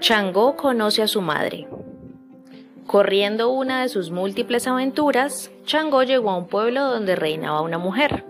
[0.00, 1.66] Changó conoce a su madre.
[2.86, 8.24] Corriendo una de sus múltiples aventuras, Changó llegó a un pueblo donde reinaba una mujer.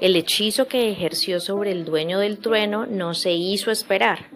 [0.00, 4.26] El hechizo que ejerció sobre el dueño del trueno no se hizo esperar,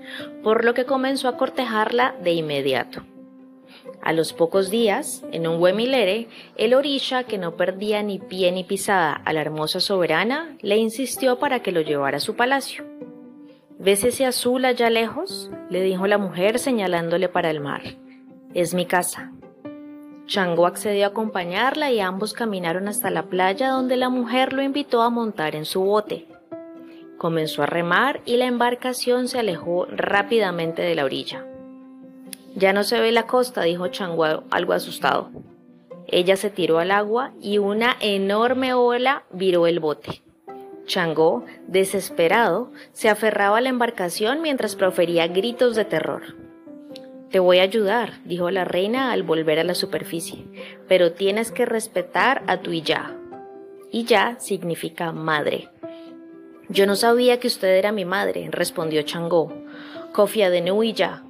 [0.43, 3.05] por lo que comenzó a cortejarla de inmediato.
[4.01, 8.65] A los pocos días, en un huemilere, el orisha, que no perdía ni pie ni
[8.65, 12.85] pisada a la hermosa soberana, le insistió para que lo llevara a su palacio.
[13.79, 15.51] ¿Ves ese azul allá lejos?
[15.71, 17.83] Le dijo la mujer señalándole para el mar.
[18.55, 19.33] Es mi casa.
[20.27, 25.03] Changó accedió a acompañarla y ambos caminaron hasta la playa donde la mujer lo invitó
[25.03, 26.27] a montar en su bote.
[27.19, 31.47] Comenzó a remar y la embarcación se alejó rápidamente de la orilla.
[32.57, 35.31] Ya no se ve la costa, dijo Changó algo asustado.
[36.07, 40.23] Ella se tiró al agua y una enorme ola viró el bote.
[40.87, 46.23] Changó, desesperado, se aferraba a la embarcación mientras profería gritos de terror.
[47.31, 50.45] Te voy a ayudar, dijo la reina al volver a la superficie,
[50.87, 53.17] pero tienes que respetar a tu Iyá.
[53.91, 55.69] Iyá significa madre.
[56.69, 59.53] Yo no sabía que usted era mi madre, respondió Changó.
[60.13, 61.25] Cofia de Nuilla.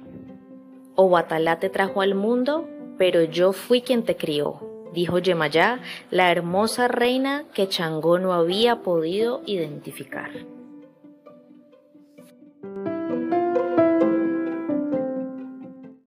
[0.95, 5.79] Obatalá te trajo al mundo, pero yo fui quien te crió dijo Yemayá,
[6.11, 10.31] la hermosa reina que Changó no había podido identificar.